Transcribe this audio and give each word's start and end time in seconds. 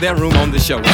their 0.00 0.16
room 0.16 0.32
on 0.34 0.50
the 0.50 0.58
show. 0.58 0.89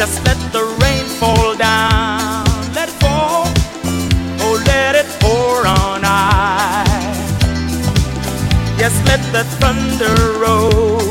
Just 0.00 0.24
let 0.24 0.38
the 0.50 0.64
rain 0.80 1.04
fall 1.20 1.54
down. 1.56 2.46
Let 2.74 2.88
it 2.88 2.94
fall. 3.02 3.44
Oh, 4.40 4.56
let 4.64 4.94
it 4.96 5.04
pour 5.20 5.66
on 5.66 6.00
I. 6.02 6.86
Yes, 8.78 8.94
let 9.04 9.20
the 9.30 9.44
thunder 9.60 10.38
roll. 10.38 11.02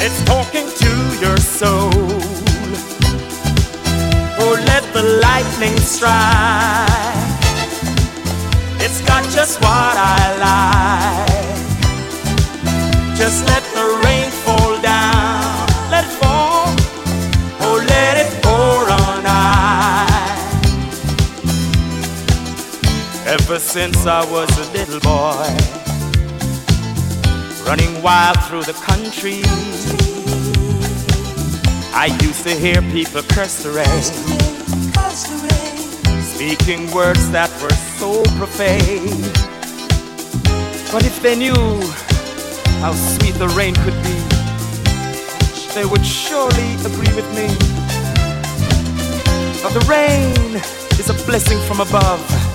It's 0.00 0.24
talking 0.24 0.66
to 0.82 0.92
your 1.20 1.36
soul. 1.36 1.92
Oh, 4.40 4.54
let 4.64 4.82
the 4.94 5.02
lightning 5.20 5.78
strike. 5.80 6.16
It's 8.80 9.02
got 9.02 9.22
just 9.28 9.60
what 9.60 9.96
I 10.16 10.18
like. 10.48 11.60
Just 13.18 13.44
let 13.48 13.59
since 23.60 24.06
I 24.06 24.24
was 24.32 24.48
a 24.58 24.72
little 24.72 24.98
boy, 25.00 25.46
running 27.68 28.02
wild 28.02 28.42
through 28.44 28.64
the 28.64 28.72
country. 28.72 29.42
I 31.94 32.06
used 32.22 32.42
to 32.44 32.54
hear 32.54 32.80
people 32.90 33.22
curse 33.22 33.62
the 33.62 33.70
rain, 33.70 34.02
speaking 36.22 36.90
words 36.90 37.30
that 37.30 37.50
were 37.62 37.76
so 38.00 38.24
profane. 38.38 39.22
But 40.90 41.04
if 41.04 41.22
they 41.22 41.36
knew 41.36 41.54
how 42.80 42.92
sweet 42.94 43.34
the 43.34 43.48
rain 43.48 43.74
could 43.84 43.98
be, 44.02 44.16
they 45.74 45.84
would 45.84 46.04
surely 46.04 46.74
agree 46.86 47.14
with 47.14 47.28
me. 47.36 47.46
But 49.62 49.74
the 49.78 49.84
rain 49.86 50.56
is 50.98 51.10
a 51.10 51.14
blessing 51.26 51.60
from 51.68 51.80
above 51.80 52.49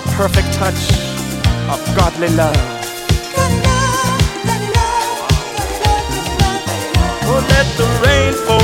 the 0.00 0.10
perfect 0.10 0.52
touch 0.52 0.92
of 1.72 1.96
godly 1.96 2.28
love. 2.36 2.54
Oh, 7.26 7.40
let 7.50 7.66
the 7.76 7.86
rain 8.06 8.34
fall. 8.46 8.57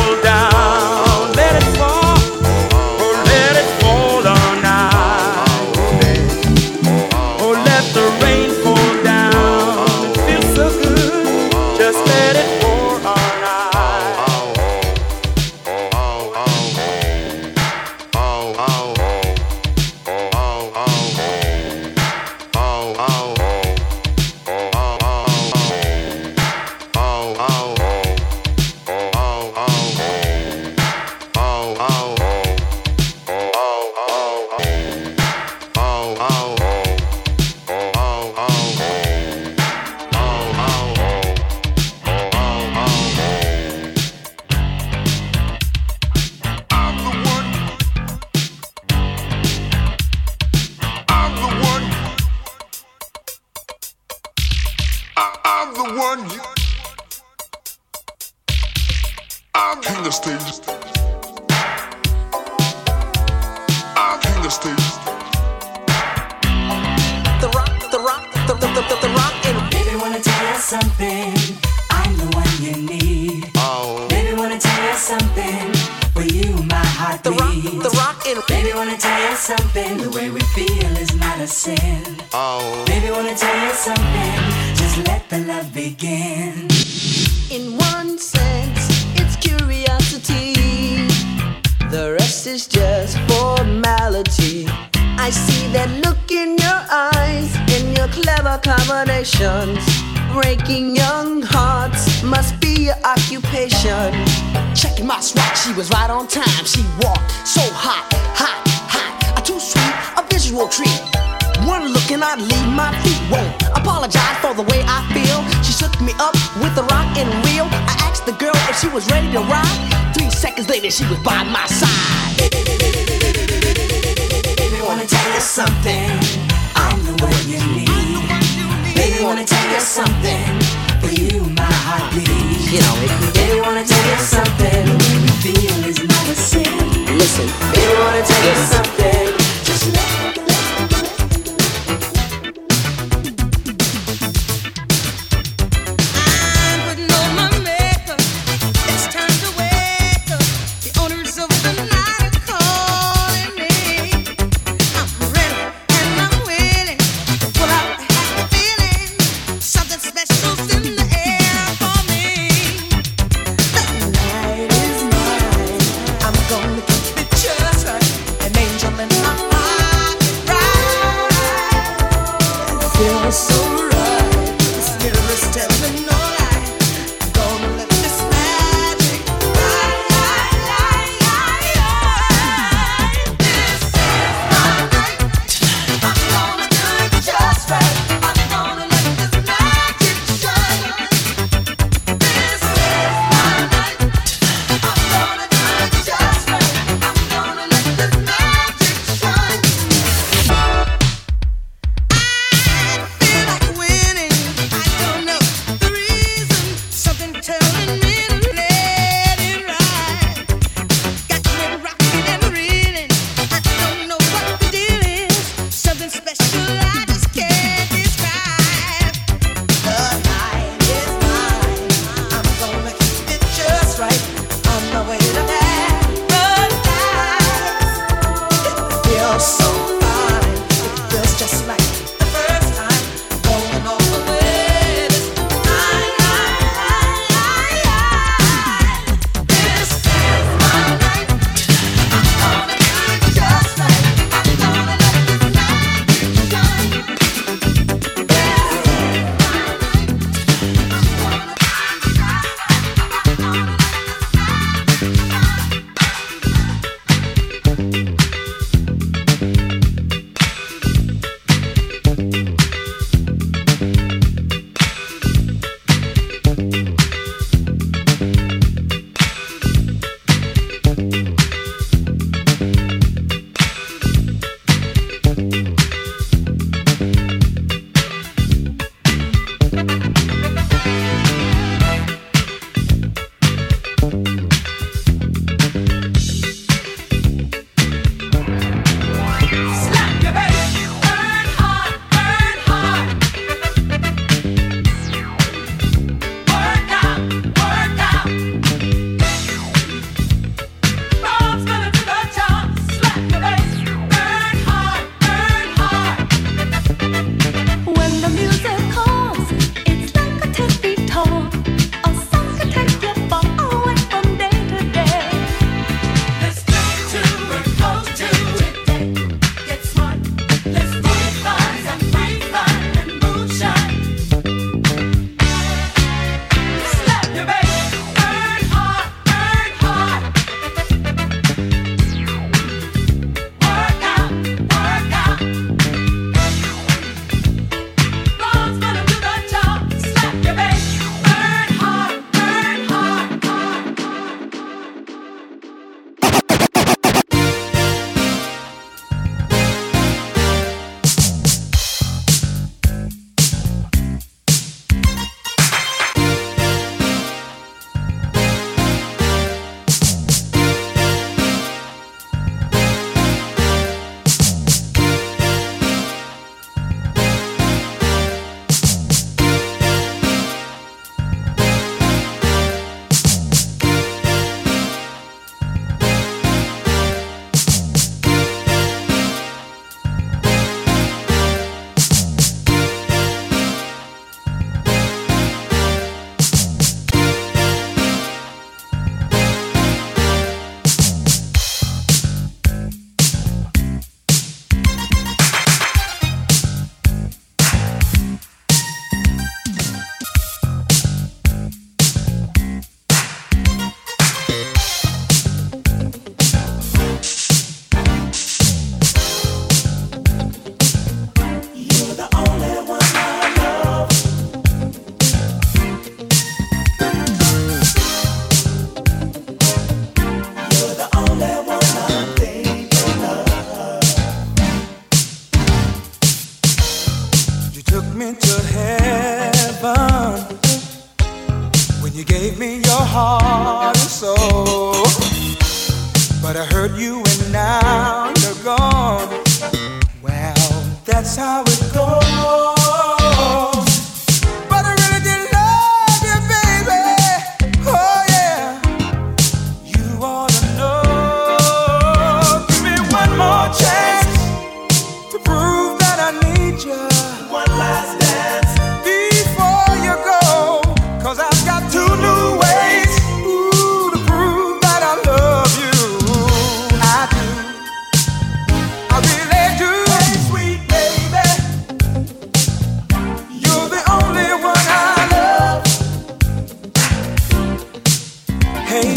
Hey, 478.94 479.12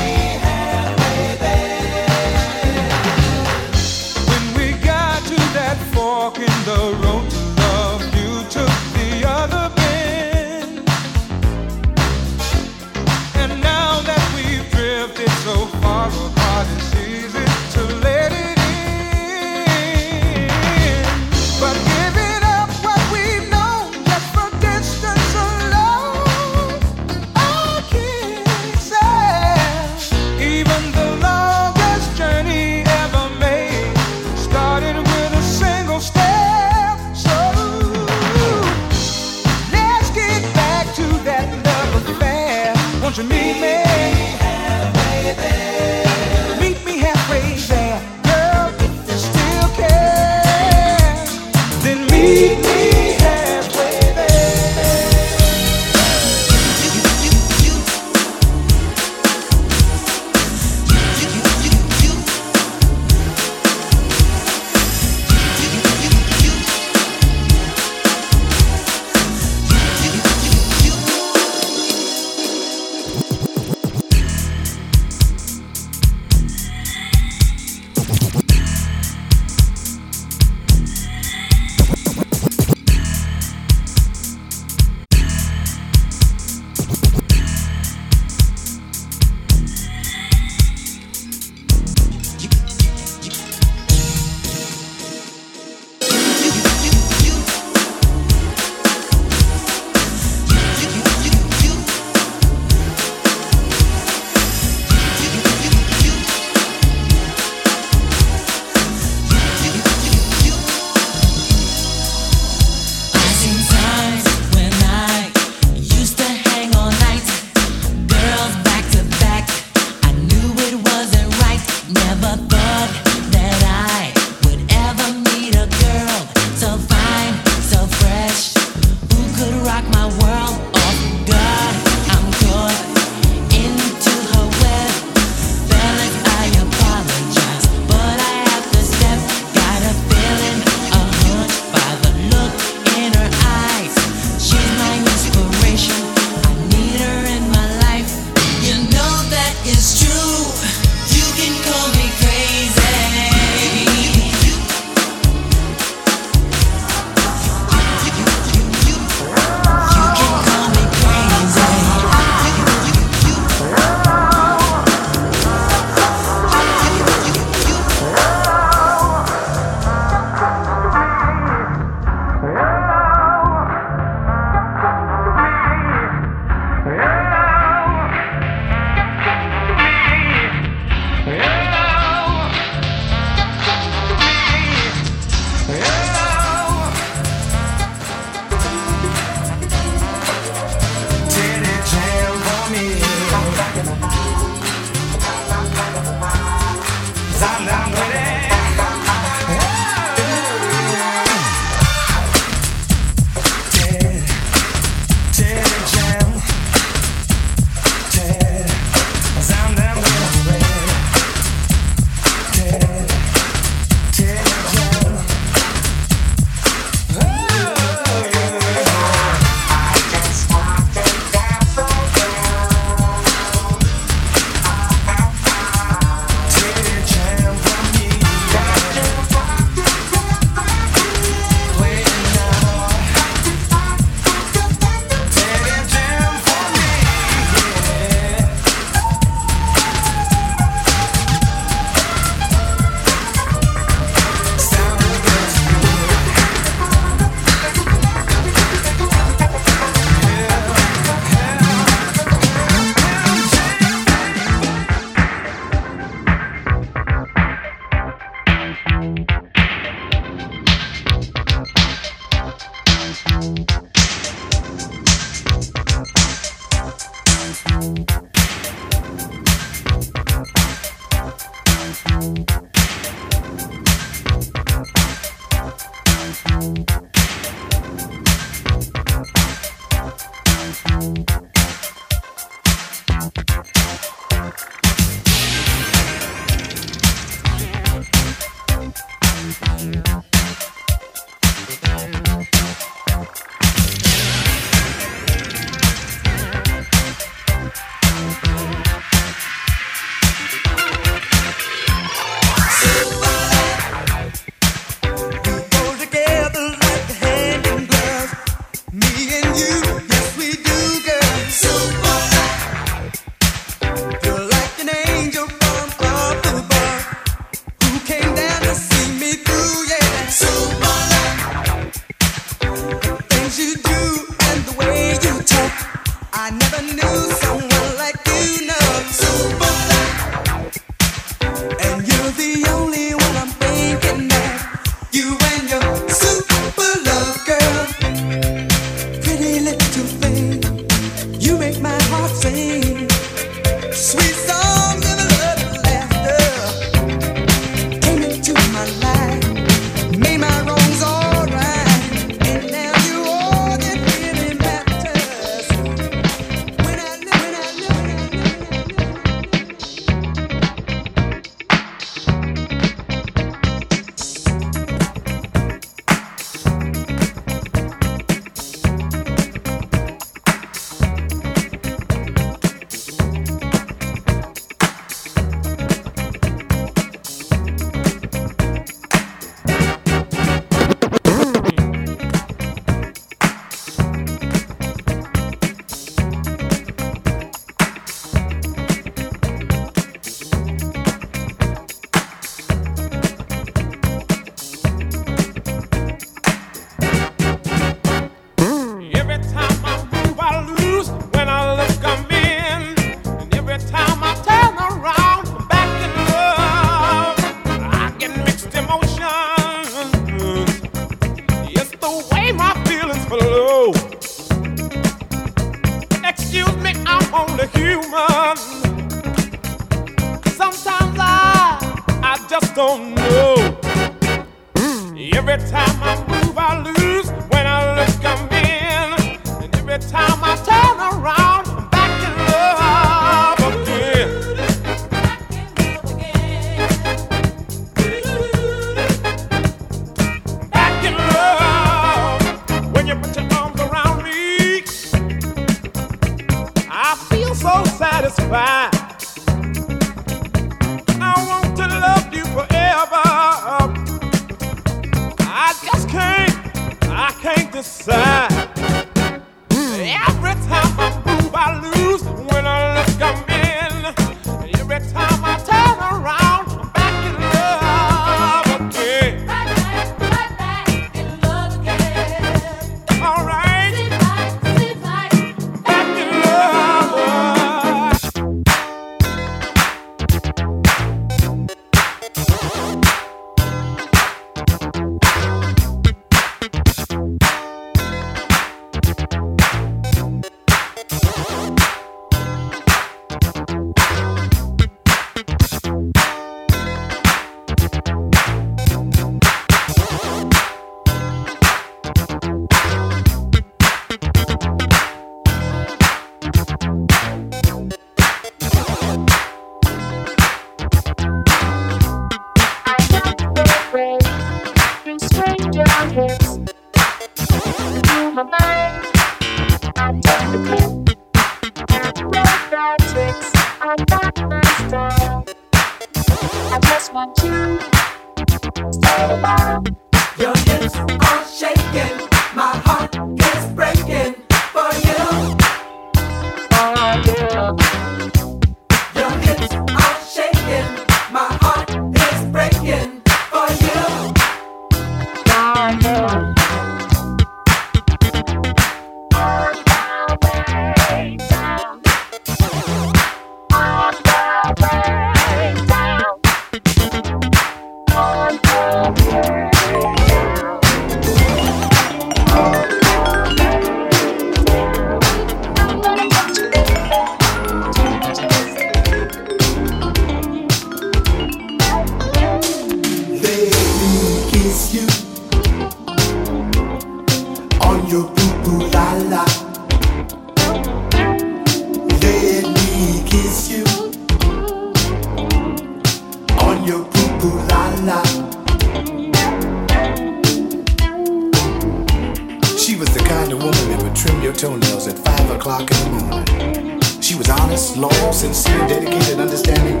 Kind 593.44 593.60
of 593.60 593.62
woman 593.62 593.88
that 593.90 594.02
would 594.02 594.16
trim 594.16 594.40
your 594.40 594.54
toenails 594.54 595.06
at 595.06 595.18
five 595.18 595.50
o'clock 595.50 595.82
in 595.82 596.16
the 596.16 596.24
morning. 596.24 597.00
She 597.20 597.34
was 597.36 597.50
honest, 597.50 597.94
loyal, 597.94 598.32
sincere, 598.32 598.88
dedicated, 598.88 599.38
understanding. 599.38 600.00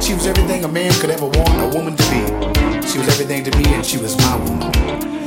She 0.00 0.14
was 0.14 0.28
everything 0.28 0.64
a 0.64 0.68
man 0.68 0.92
could 1.00 1.10
ever 1.10 1.26
want 1.26 1.58
a 1.58 1.76
woman 1.76 1.96
to 1.96 2.04
be. 2.06 2.22
She 2.86 2.98
was 3.02 3.08
everything 3.08 3.42
to 3.50 3.58
me, 3.58 3.74
and 3.74 3.84
she 3.84 3.98
was 3.98 4.16
my 4.18 4.36
woman. 4.36 4.70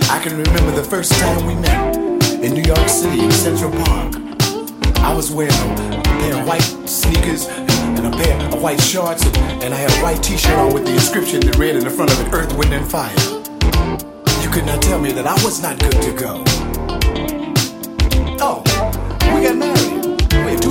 I 0.07 0.17
can 0.23 0.37
remember 0.37 0.71
the 0.79 0.87
first 0.87 1.11
time 1.19 1.45
we 1.45 1.55
met 1.55 1.97
in 2.39 2.53
New 2.53 2.63
York 2.63 2.87
City 2.87 3.19
in 3.19 3.31
Central 3.31 3.71
Park. 3.83 4.15
I 5.03 5.13
was 5.13 5.29
wearing 5.29 5.51
a 5.51 6.03
pair 6.23 6.39
of 6.39 6.47
white 6.47 6.63
sneakers 6.87 7.47
and 7.49 8.07
a 8.07 8.11
pair 8.15 8.47
of 8.47 8.61
white 8.61 8.79
shorts, 8.79 9.25
and, 9.25 9.73
I 9.73 9.77
had 9.77 9.91
a 9.91 10.01
white 10.01 10.23
T-shirt 10.23 10.57
on 10.57 10.73
with 10.73 10.85
the 10.85 10.93
inscription 10.93 11.41
that 11.41 11.57
read 11.57 11.75
in 11.75 11.83
the 11.83 11.89
front 11.89 12.13
of 12.13 12.21
it, 12.21 12.33
"Earth, 12.33 12.53
Wind, 12.55 12.71
and 12.71 12.89
Fire." 12.89 13.11
You 14.41 14.49
could 14.55 14.65
not 14.65 14.81
tell 14.81 14.99
me 14.99 15.11
that 15.11 15.27
I 15.27 15.35
was 15.43 15.61
not 15.61 15.77
good 15.79 16.01
to 16.01 16.13
go. 16.13 16.66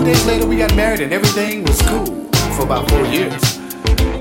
Days 0.07 0.25
later, 0.25 0.47
we 0.47 0.57
got 0.57 0.75
married, 0.77 1.01
and 1.01 1.13
everything 1.13 1.65
was 1.65 1.83
cool 1.83 2.07
for 2.55 2.63
about 2.63 2.89
four 2.89 3.05
years. 3.07 3.57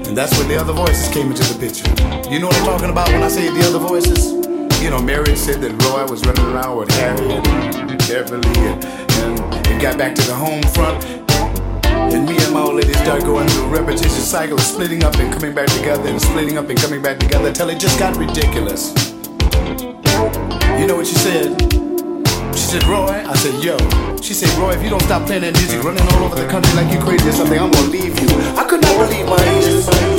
And 0.08 0.18
that's 0.18 0.36
when 0.40 0.48
the 0.48 0.58
other 0.60 0.74
voices 0.74 1.14
came 1.14 1.28
into 1.28 1.44
the 1.44 1.60
picture. 1.60 1.86
You 2.32 2.40
know 2.40 2.48
what 2.48 2.58
I'm 2.58 2.66
talking 2.66 2.90
about 2.90 3.08
when 3.10 3.22
I 3.22 3.28
say 3.28 3.50
the 3.50 3.62
other 3.68 3.78
voices? 3.78 4.34
You 4.82 4.90
know, 4.90 5.00
Mary 5.00 5.36
said 5.36 5.62
that 5.62 5.72
Roy 5.86 6.06
was 6.10 6.26
running 6.26 6.46
around 6.46 6.78
with 6.78 6.90
Harriet 6.92 7.48
and 7.48 8.00
Beverly 8.10 8.50
and, 8.66 8.84
and 8.84 9.68
it 9.68 9.80
got 9.82 9.98
back 9.98 10.16
to 10.16 10.22
the 10.24 10.34
home 10.34 10.64
front. 10.74 11.06
And 11.86 12.28
me 12.28 12.36
and 12.44 12.54
my 12.54 12.62
old 12.62 12.76
lady 12.76 12.94
started 12.94 13.24
going 13.24 13.48
through 13.48 13.66
a 13.66 13.70
repetitious 13.70 14.28
cycle 14.28 14.56
of 14.56 14.64
splitting 14.64 15.04
up 15.04 15.16
and 15.18 15.32
coming 15.32 15.54
back 15.54 15.68
together 15.68 16.10
and 16.10 16.20
splitting 16.20 16.58
up 16.58 16.68
and 16.70 16.80
coming 16.80 17.02
back 17.02 17.20
together 17.20 17.50
until 17.50 17.70
it 17.70 17.80
just 17.80 18.00
got 18.00 18.18
ridiculous. 18.18 18.94
You 20.80 20.88
know 20.88 20.98
what 20.98 21.06
she 21.06 21.16
said? 21.16 21.95
She 22.56 22.62
said, 22.62 22.84
Roy, 22.86 23.24
I 23.28 23.36
said, 23.36 23.62
yo. 23.62 23.78
She 24.22 24.34
said, 24.34 24.50
Roy, 24.58 24.72
if 24.72 24.82
you 24.82 24.90
don't 24.90 25.02
stop 25.02 25.26
playing 25.28 25.42
that 25.42 25.54
music, 25.54 25.84
running 25.84 26.02
all 26.14 26.24
over 26.24 26.36
the 26.36 26.48
country 26.48 26.74
like 26.74 26.92
you 26.92 27.00
crazy 27.00 27.28
or 27.28 27.34
something, 27.34 27.60
I'm 27.60 27.70
gonna 27.70 27.88
leave 27.88 28.18
you. 28.20 28.28
I 28.56 28.64
could 28.64 28.82
not 28.82 28.98
believe 28.98 29.28
my 29.28 29.44
ears. 29.62 30.15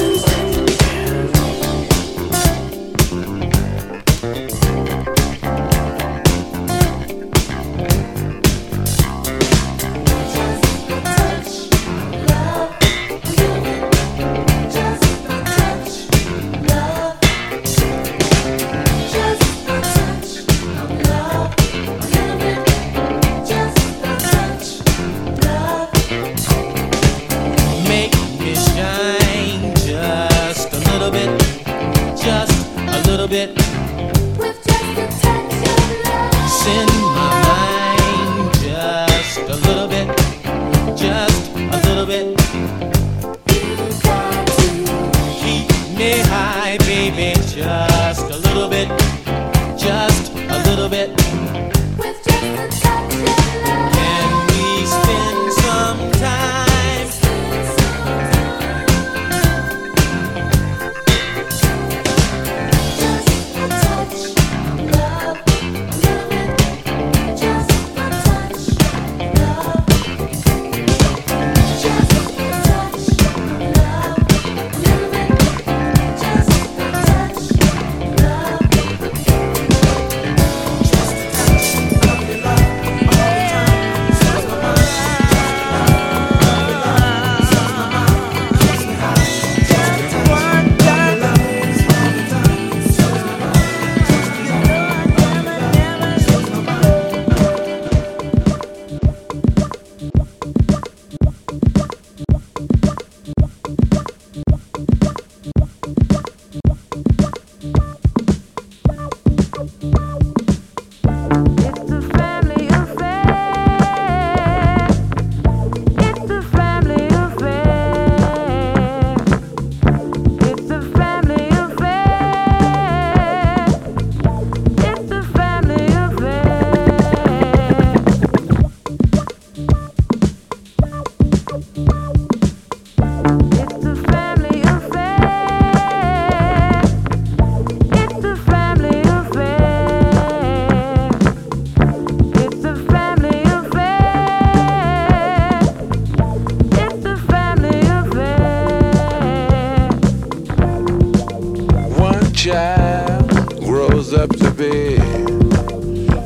child 152.36 153.58
grows 153.64 154.12
up 154.12 154.28
to 154.28 154.50
be 154.50 154.98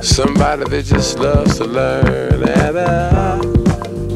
somebody 0.03 0.65
that 0.65 0.83
just 0.85 1.21
loves 1.21 1.59
to 1.59 1.65
learn, 1.65 2.49
and 2.49 2.77
uh, 2.77 3.41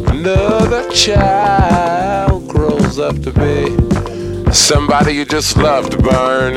another 0.09 0.91
child 0.91 2.49
grows 2.49 2.99
up 2.99 3.15
to 3.23 3.33
be 3.33 4.53
somebody 4.53 5.13
you 5.13 5.25
just 5.25 5.57
love 5.57 5.89
to 5.89 5.97
burn. 5.99 6.55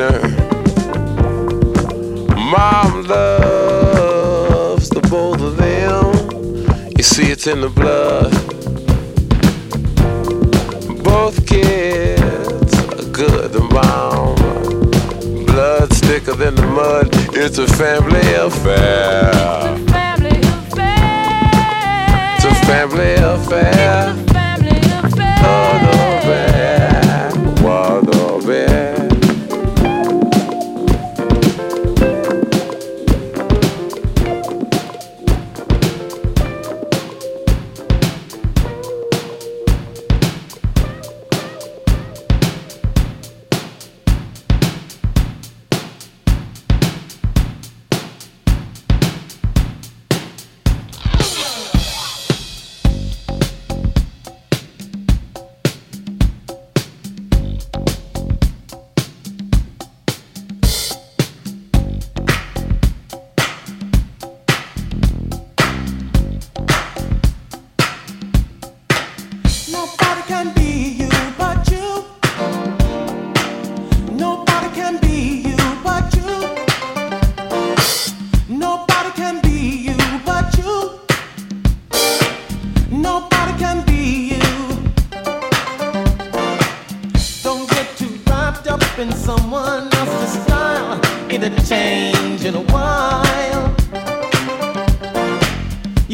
Mom 2.35 3.03
loves 3.03 4.89
the 4.89 5.01
both 5.07 5.39
of 5.39 5.55
them. 5.57 6.91
You 6.97 7.03
see, 7.03 7.31
it's 7.31 7.45
in 7.45 7.61
the 7.61 7.69
blood. 7.69 8.46
Than 16.47 16.55
the 16.55 16.67
mud. 16.67 17.09
It's 17.35 17.57
a 17.57 17.67
family 17.67 18.21
affair. 18.35 19.31
It's 22.35 22.45
a 22.45 22.55
family 22.65 23.15
affair. 23.15 24.13
Oh, 24.15 24.26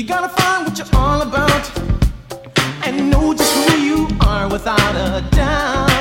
You 0.04 0.10
gotta 0.10 0.28
find 0.28 0.68
what 0.68 0.78
you're 0.78 1.00
all 1.00 1.22
about 1.22 1.72
and 2.86 3.10
know 3.10 3.34
just 3.34 3.70
who 3.70 3.78
you 3.78 4.08
are 4.20 4.50
without 4.50 4.96
a 4.96 5.26
doubt. 5.34 5.93